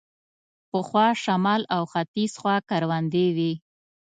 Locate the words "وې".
3.35-3.53